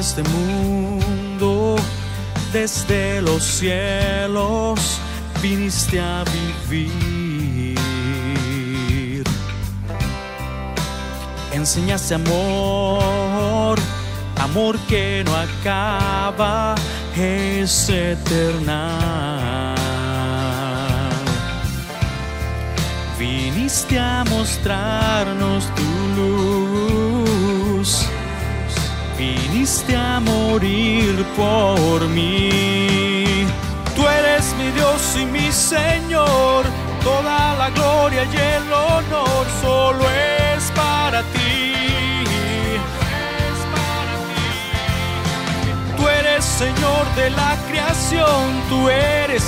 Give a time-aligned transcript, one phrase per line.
[0.00, 1.76] este mundo,
[2.54, 4.98] desde los cielos
[5.42, 6.24] viniste a
[6.72, 7.76] vivir.
[11.52, 13.78] Enseñaste amor,
[14.38, 16.74] amor que no acaba,
[17.14, 19.74] es eterna.
[23.18, 25.82] Viniste a mostrarnos tu
[26.16, 26.69] luz,
[29.20, 33.46] viniste a morir por mí.
[33.94, 36.64] Tú eres mi Dios y mi Señor,
[37.04, 40.04] toda la gloria y el honor solo
[40.54, 41.74] es para ti.
[45.96, 49.44] Tú eres Señor de la creación, tú eres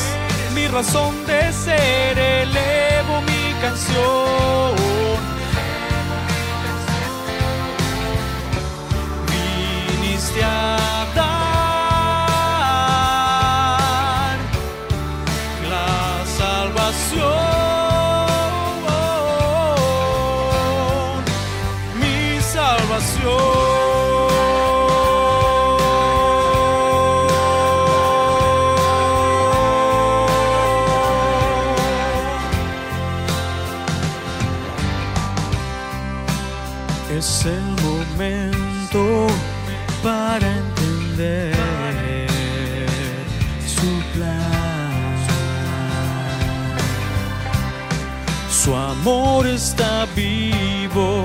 [0.54, 5.21] mi razón de ser, elevo mi canción.
[10.22, 10.71] Viniste
[49.62, 51.24] está vivo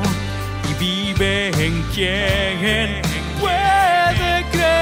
[0.69, 3.01] y vive en quien
[3.39, 4.77] puede creer.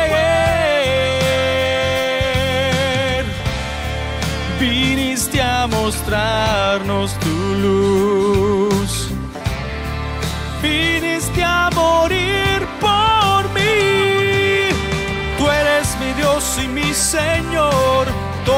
[4.59, 7.13] Viniste a mostrarnos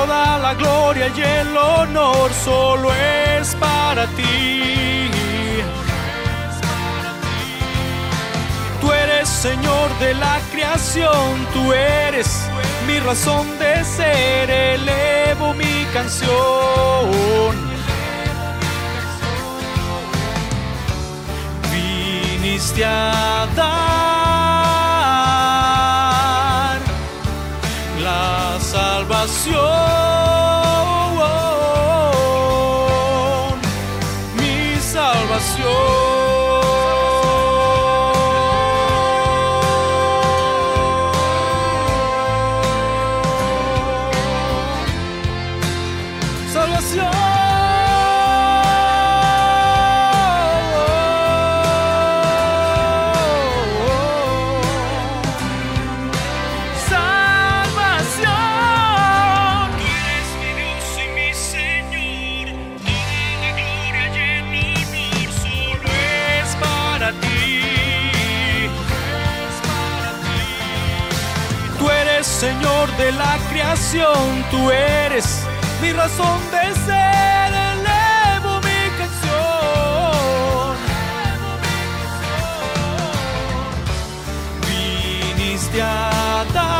[0.07, 5.11] Toda la gloria y el honor solo es para ti.
[8.79, 12.47] Tú eres Señor de la creación, tú eres
[12.87, 16.29] mi razón de ser, elevo mi canción.
[21.69, 24.37] Viniste a dar
[28.01, 29.96] la salvación,
[73.77, 75.43] creación, tú eres
[75.81, 80.75] mi razón de ser, elevo mi canción.
[84.67, 86.76] Viniste a dar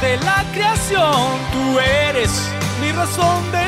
[0.00, 2.30] de la creación, tú eres
[2.80, 3.65] mi razón de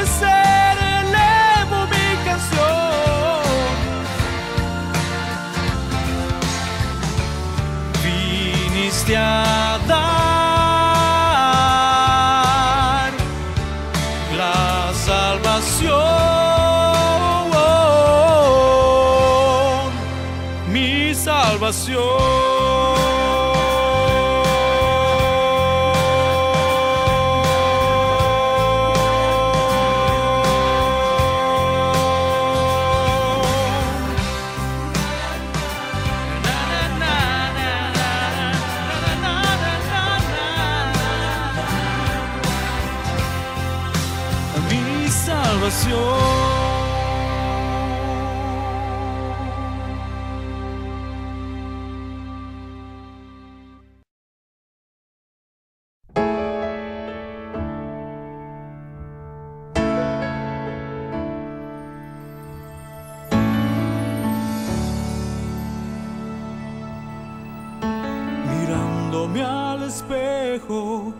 [69.33, 71.13] Mirándome al espejo,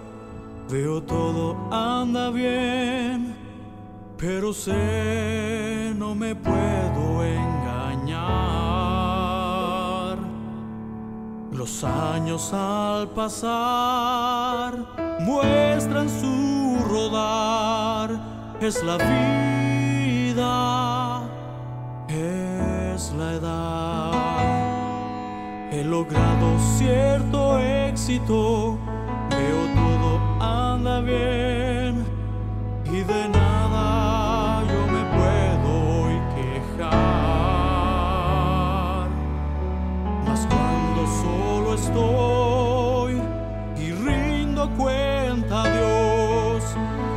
[0.71, 3.35] veo todo anda bien,
[4.17, 8.29] pero sé no me puedo engañar.
[11.53, 14.87] Los años al pasar
[15.21, 18.11] muestran su rodar,
[18.61, 18.97] es la
[20.27, 20.43] vida,
[22.09, 24.49] es la edad.
[25.71, 27.59] He logrado cierto
[28.09, 28.79] éxito,
[29.29, 30.11] veo todo
[30.43, 32.07] anda bien
[32.87, 35.75] y de nada yo me puedo
[36.35, 36.89] quejar.
[40.27, 43.13] Mas cuando solo estoy
[43.77, 46.63] y rindo cuenta a Dios,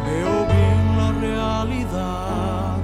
[0.06, 2.80] veo bien la realidad.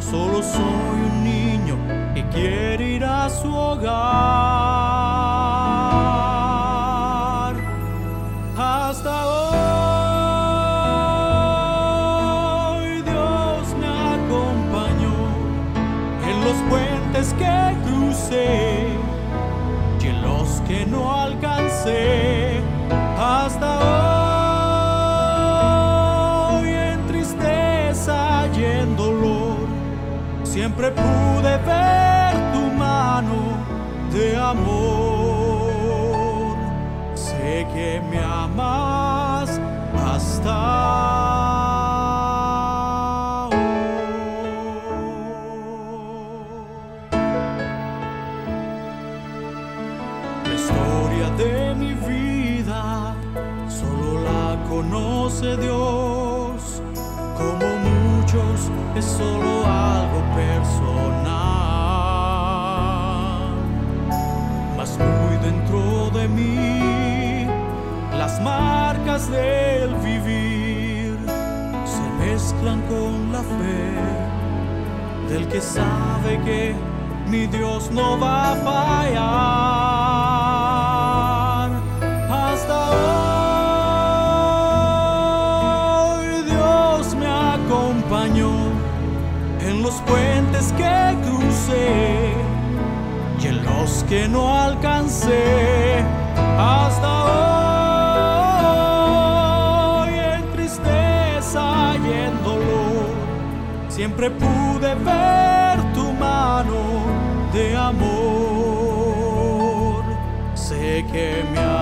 [0.00, 1.76] Solo soy un niño
[2.14, 4.97] que quiere ir a su hogar.
[23.18, 23.70] Hasta
[26.50, 29.56] hoy en tristeza y en dolor
[30.44, 33.38] siempre pude ver tu mano
[34.12, 34.88] de amor.
[37.14, 38.17] Sé que me
[58.98, 61.28] es solo algo personal.
[64.76, 67.46] Mas muy dentro de mí,
[68.16, 71.16] las marcas del vivir
[71.84, 73.94] se mezclan con la fe
[75.28, 76.74] del que sabe que
[77.28, 79.97] mi Dios no va a fallar.
[94.08, 96.02] Que no alcancé.
[96.58, 97.24] Hasta
[100.04, 103.08] hoy en tristeza y en dolor
[103.88, 106.80] siempre pude ver tu mano
[107.52, 107.98] de amor.
[110.54, 111.77] Sé que me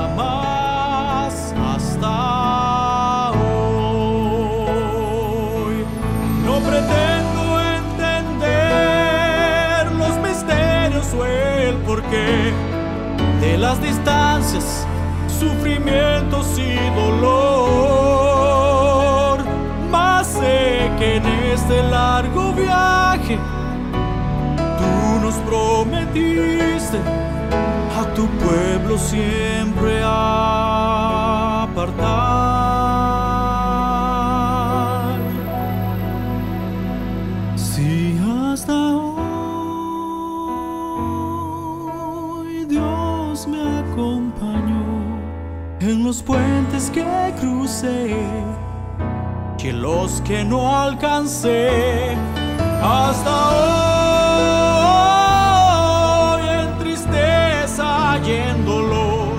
[13.59, 14.87] las distancias,
[15.41, 18.17] sufrimientos y dolor.
[19.91, 23.39] Mas sé que en este largo viaje
[24.79, 26.99] tú nos prometiste
[27.99, 30.67] a tu pueblo siempre apartar.
[37.57, 38.19] Si
[38.53, 39.06] hasta
[46.07, 47.05] los puentes que
[47.41, 48.15] crucé
[49.59, 52.17] en los que no alcancé.
[52.81, 53.49] Hasta
[56.35, 59.33] hoy en tristeza y en dolor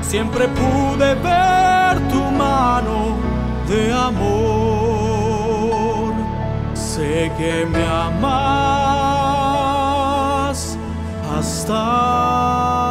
[0.00, 3.16] siempre pude ver tu mano
[3.68, 4.94] de amor.
[6.74, 8.38] Sé que me amas
[11.36, 12.87] hasta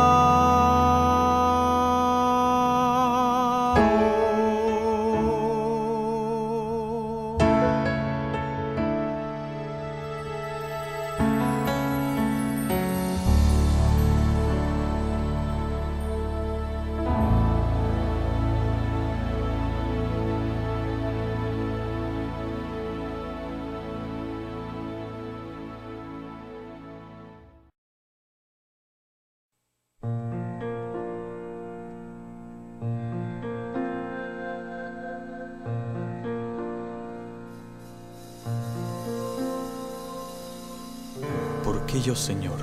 [41.87, 42.59] aquello, Señor?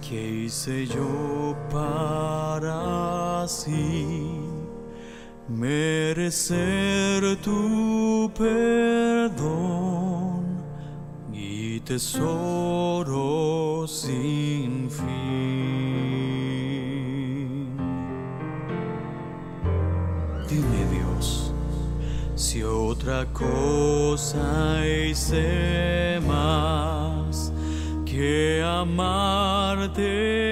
[0.00, 4.38] ¿Qué hice yo para así
[5.48, 10.44] merecer tu perdón
[11.32, 15.08] y tesoro sin fin?
[20.48, 21.52] Dime Dios,
[22.36, 26.89] si otra cosa hice mal
[28.20, 30.49] que amarte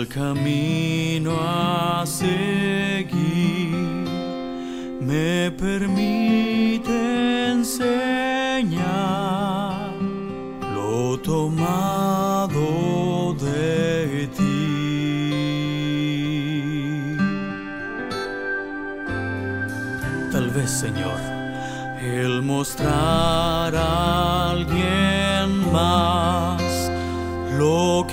[0.00, 3.10] el camino a seguir
[5.00, 8.80] me permite enseñar
[10.74, 14.66] lo tomado de ti.
[20.32, 21.20] Tal vez, Señor,
[22.00, 26.49] el mostrar a alguien más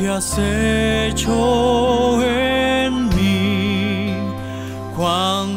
[0.07, 4.13] lo que has hecho en mí
[4.95, 5.56] cuando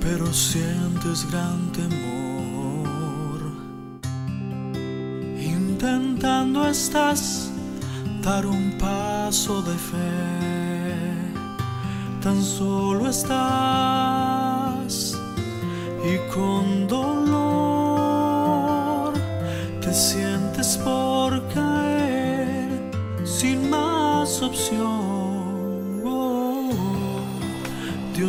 [0.00, 3.38] pero sientes gran temor.
[5.38, 7.52] Intentando estás
[8.20, 11.14] dar un paso de fe.
[12.20, 15.16] Tan solo estás
[16.04, 17.14] y con dolor
[19.82, 22.90] te sientes por caer
[23.24, 25.13] sin más opción.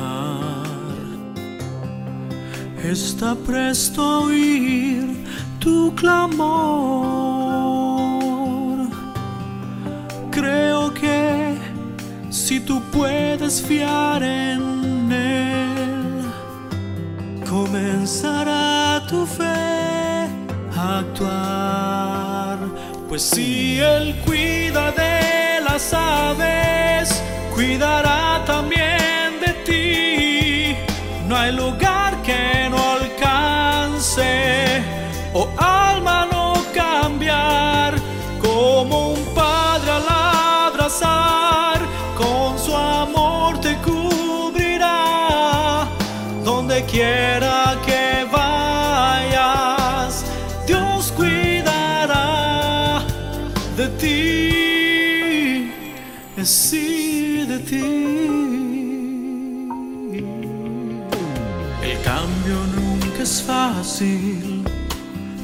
[2.81, 5.25] Está presto a oír
[5.59, 6.47] tu clamor.
[10.31, 11.57] Creo que
[12.29, 16.21] si tú puedes fiar en Él,
[17.49, 20.29] comenzará tu fe
[20.77, 22.59] a actuar.
[23.09, 25.16] Pues si Él cuida de
[25.77, 27.21] las aves,
[27.53, 30.75] cuidará también de ti.
[31.27, 31.96] No hay lugar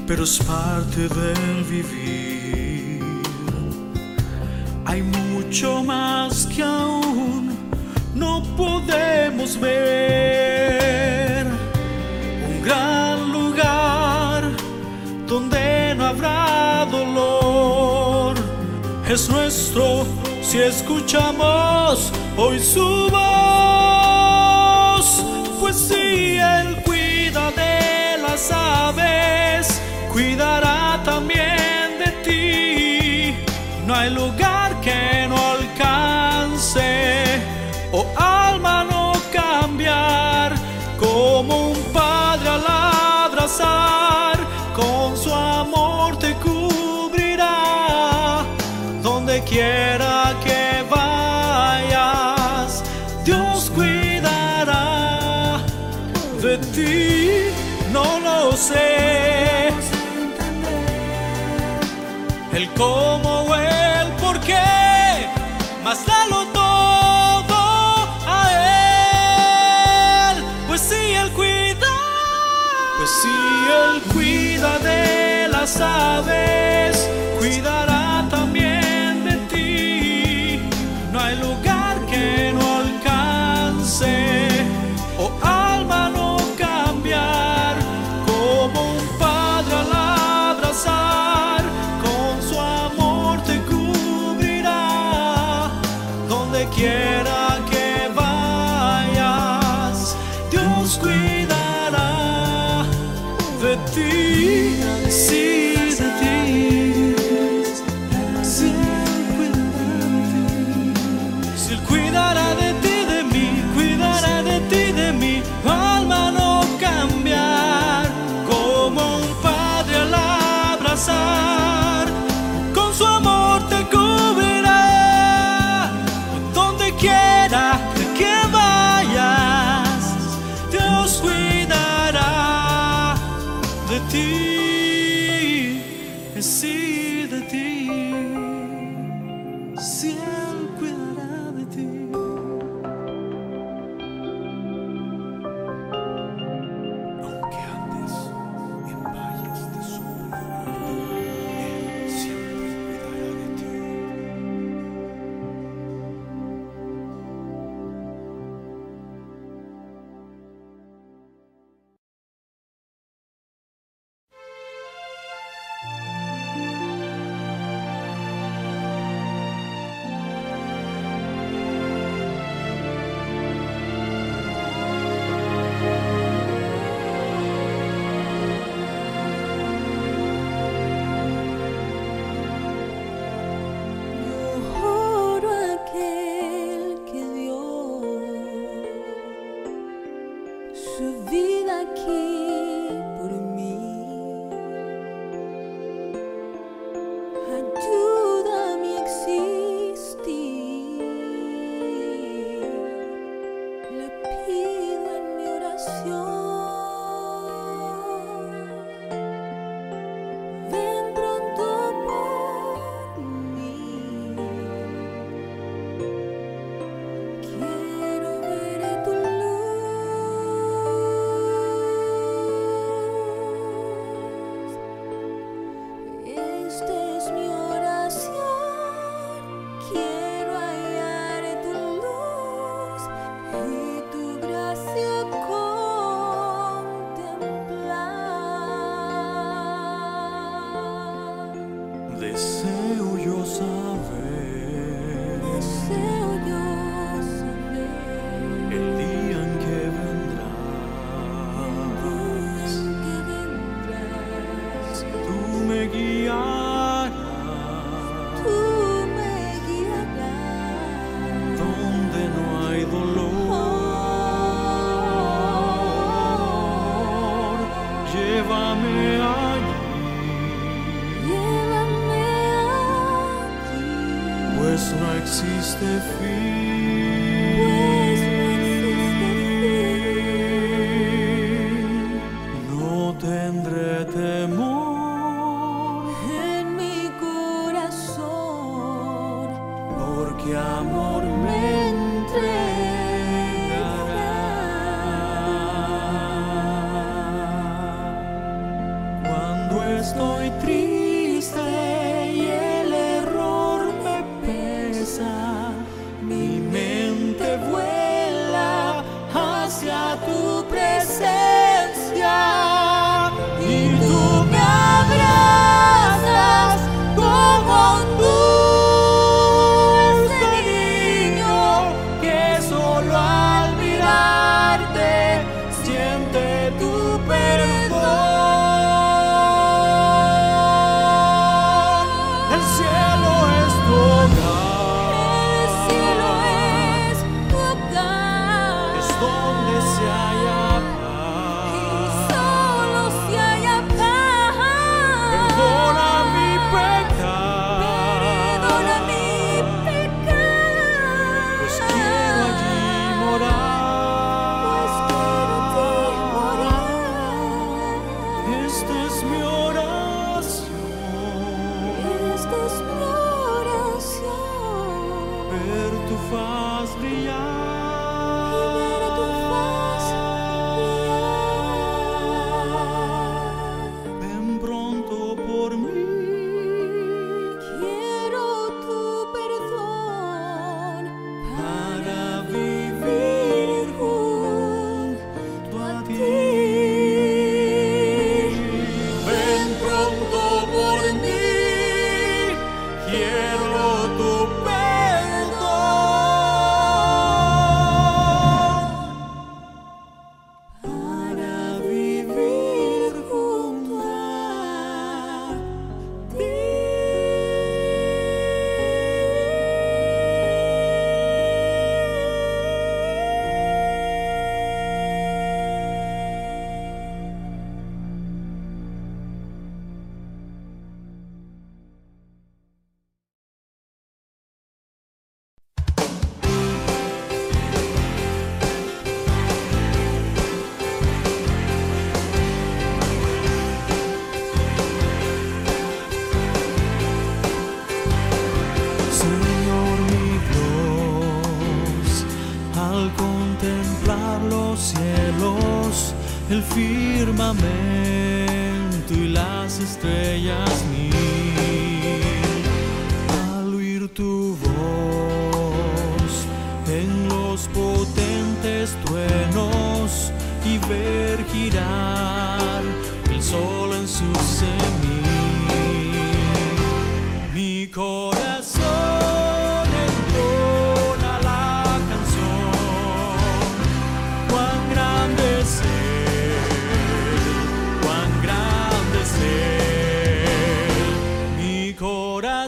[0.05, 3.01] pero es parte del vivir.
[4.85, 7.57] Hay mucho más que aún
[8.13, 11.47] no podemos ver.
[12.47, 14.43] Un gran lugar
[15.27, 18.35] donde no habrá dolor.
[19.09, 20.05] Es nuestro
[20.43, 23.25] si escuchamos hoy su voz,
[25.59, 26.82] pues sí, el
[30.13, 33.35] cuidará también de ti.
[33.87, 34.42] No hay lugar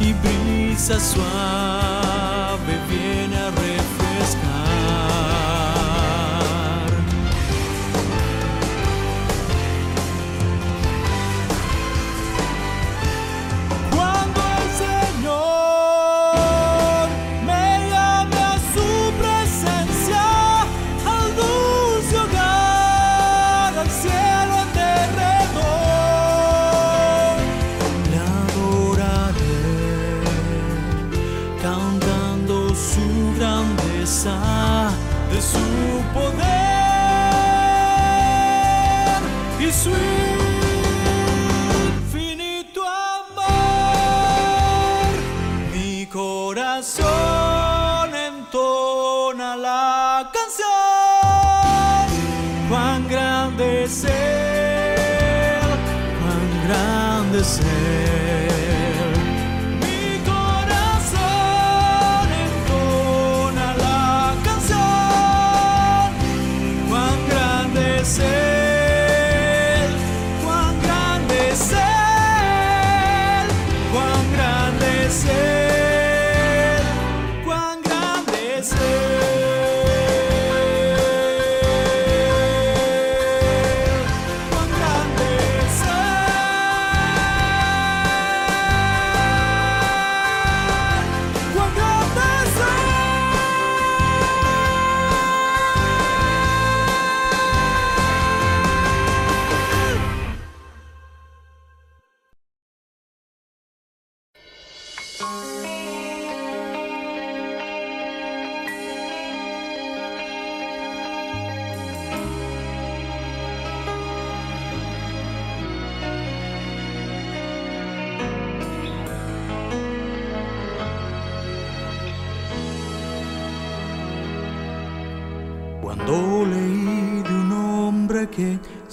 [0.00, 3.36] y brisa suave viene
[34.06, 35.58] de su
[36.14, 36.36] poder
[39.58, 40.35] y su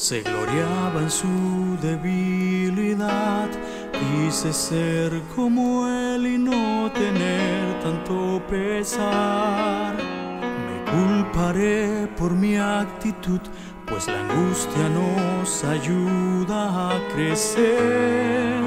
[0.04, 3.48] se gloriaba en su debilidad,
[3.94, 9.96] quise ser como él y no tener tanto pesar.
[9.96, 13.40] Me culparé por mi actitud,
[13.86, 18.60] pues la angustia nos ayuda a crecer.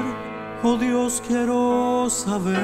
[0.63, 2.57] Oh Dios, quiero saber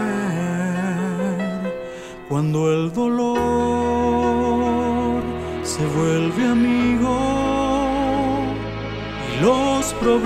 [2.27, 3.43] cuando el dolor
[5.61, 7.22] se vuelve amigo
[9.83, 10.23] los problemas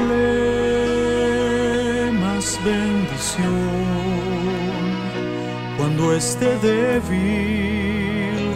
[2.64, 3.88] bendición.
[5.78, 8.52] Cuando esté débil,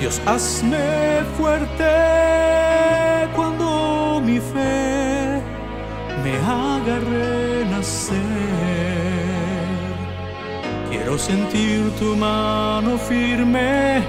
[0.00, 1.94] Dios hazme fuerte
[3.34, 5.42] cuando mi fe
[6.22, 8.16] me haga renacer.
[10.90, 14.02] Quiero sentir tu mano firme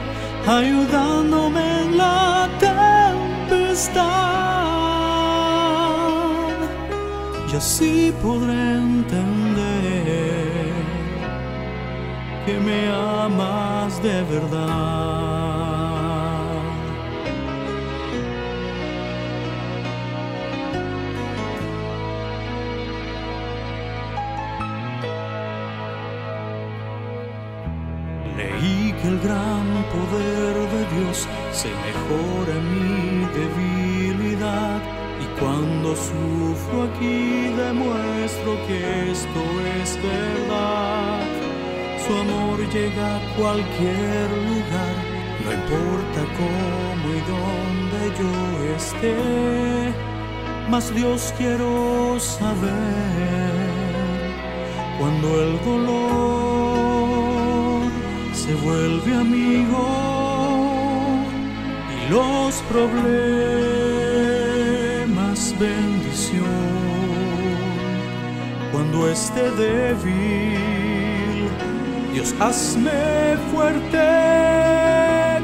[0.48, 4.69] ayudándome en la tempestad.
[7.52, 10.04] Y así podré entender
[12.46, 15.50] que me amas de verdad.
[28.38, 32.54] Leí que el gran poder de Dios se mejora
[35.90, 39.42] cuando sufro aquí demuestro que esto
[39.82, 41.20] es verdad.
[42.06, 44.96] su amor llega a cualquier lugar,
[45.44, 48.34] no importa cómo y dónde yo
[48.76, 49.16] esté,
[50.70, 53.52] mas Dios quiero saber
[55.00, 56.70] cuando el dolor
[58.34, 59.86] se vuelve amigo
[61.96, 63.79] y los problemas
[65.60, 66.46] bendición.
[68.72, 71.50] Cuando esté débil,
[72.14, 74.08] Dios hazme fuerte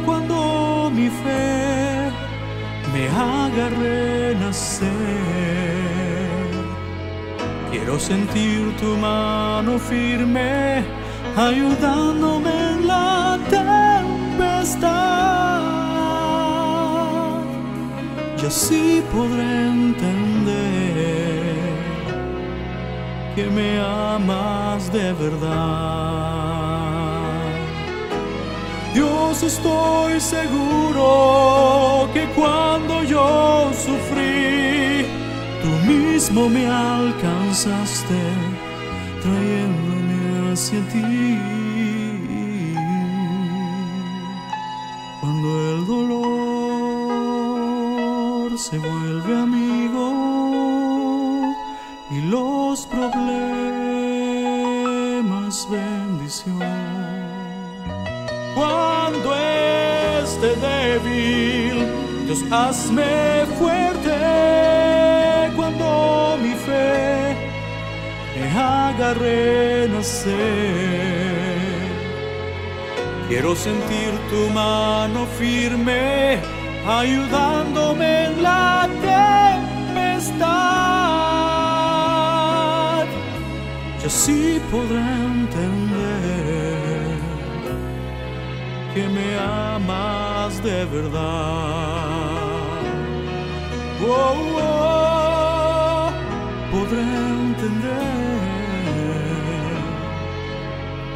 [0.06, 2.10] cuando mi fe
[2.93, 4.89] me haga renacer.
[7.71, 10.84] Quiero sentir tu mano firme
[11.36, 15.14] ayudándome en la tempestad.
[18.45, 20.05] Y así podré entender
[23.34, 25.81] que me amas de verdad.
[28.93, 35.08] Dios estoy seguro que cuando yo sufrí,
[35.63, 38.19] tú mismo me alcanzaste
[39.23, 41.14] trayéndome hacia ti.
[48.69, 50.08] Se vuelve amigo
[52.10, 53.15] y los problemas
[55.69, 56.60] bendición.
[58.56, 59.36] Cuando
[60.23, 61.78] esté débil,
[62.25, 64.17] Dios hazme fuerte
[65.56, 67.36] cuando mi fe
[68.36, 70.34] me haga renacer.
[73.28, 80.45] Quiero sentir tu mano firme ayudándome en la tempestad.
[84.04, 86.76] Y así podré entender
[88.93, 92.45] que me amas de verdad.
[94.08, 96.12] Oh, oh,
[96.71, 98.06] podré entender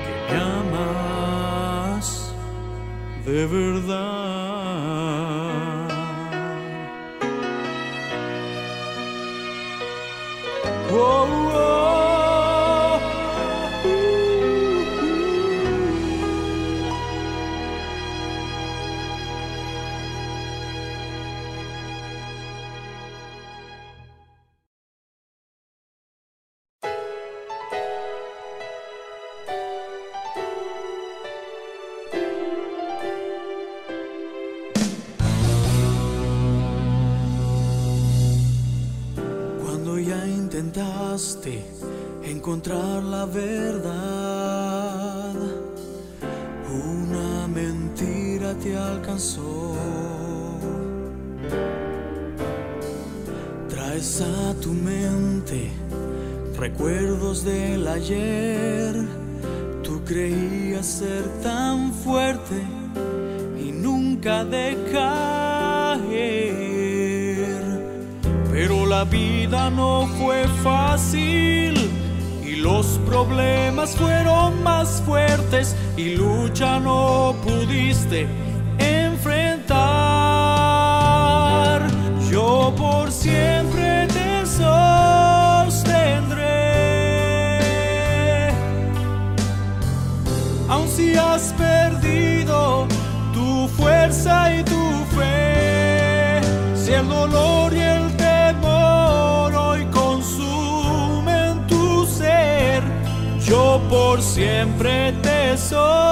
[0.02, 2.06] que me amas
[3.26, 4.49] de verdad.
[48.56, 49.76] Te alcanzó.
[53.70, 55.72] Traes a tu mente
[56.58, 58.96] recuerdos del ayer.
[59.84, 62.64] Tú creías ser tan fuerte
[63.60, 66.10] y nunca de caer.
[68.52, 71.79] Pero la vida no fue fácil
[72.60, 78.28] los problemas fueron más fuertes y lucha no pudiste
[78.78, 79.80] enfrentar.
[82.30, 84.70] Yo por siempre te sostendré.
[90.70, 92.88] Aun si has perdido
[93.34, 96.42] tu fuerza y tu fe,
[96.76, 97.69] si el dolor
[104.50, 106.08] siempre te sostendré.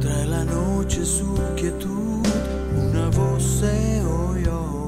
[0.00, 2.26] Trae la noche su quietud,
[2.76, 4.86] una voz se oyó.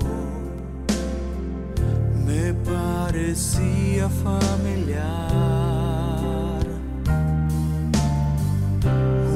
[2.27, 5.01] Me parecía familiar.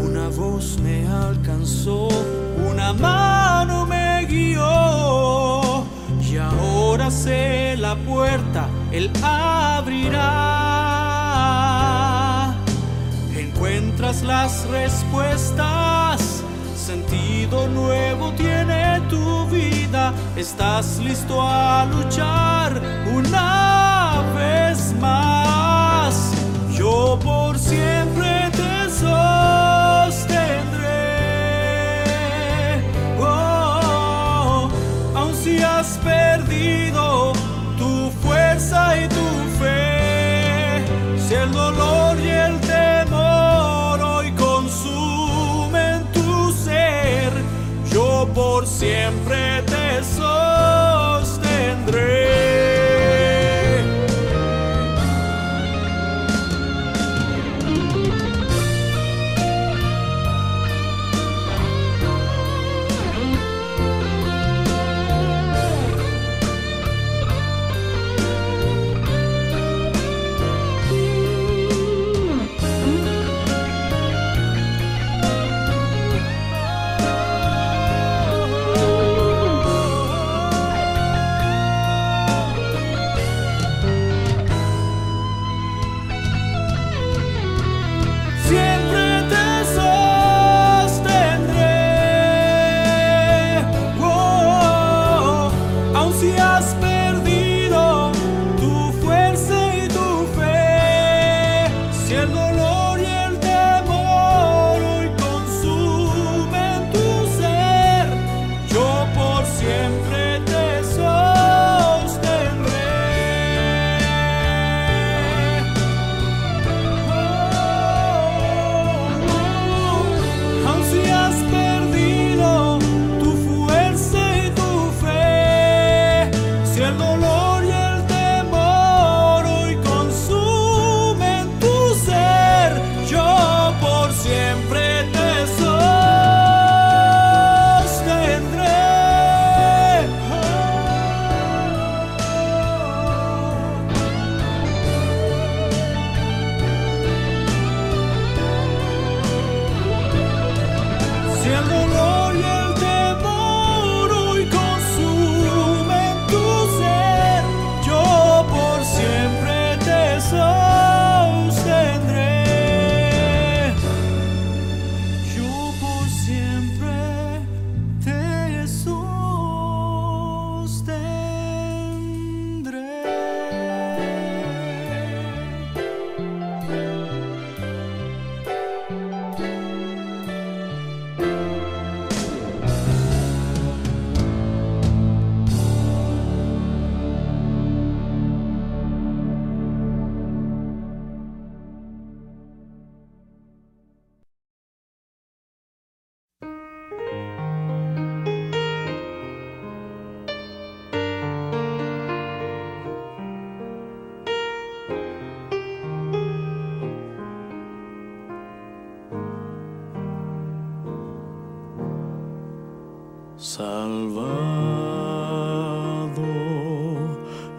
[0.07, 2.09] Una voz me alcanzó,
[7.79, 10.23] la puerta, él abrirá
[13.37, 16.43] encuentras las respuestas.
[16.77, 20.13] Sentido nuevo tiene tu vida.
[20.37, 22.83] Estás listo a luchar
[23.15, 25.54] una vez más.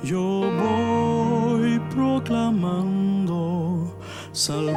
[0.06, 3.34] Yo voy proclamando,
[4.32, 4.76] salvado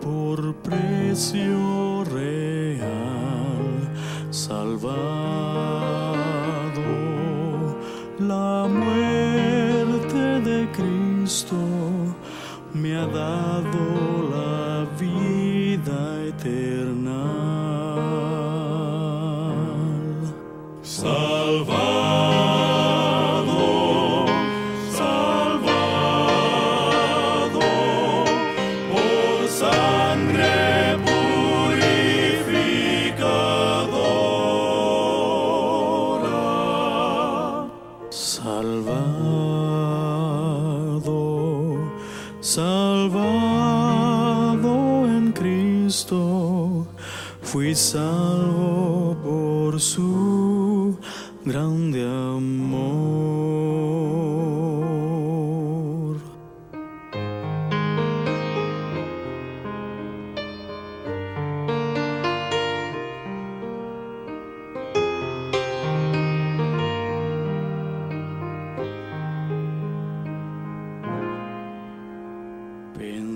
[0.00, 1.57] por precio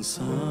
[0.02, 0.41] sun.